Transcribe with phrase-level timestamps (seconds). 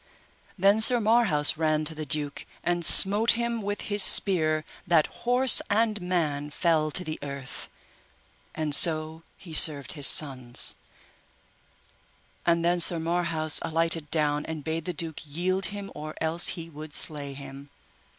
[0.57, 5.61] Then Sir Marhaus ran to the duke, and smote him with his spear that horse
[5.69, 7.69] and man fell to the earth,
[8.55, 10.75] and so he served his sons;
[12.47, 16.67] and then Sir Marhaus alighted down and bade the duke yield him or else he
[16.67, 17.69] would slay him.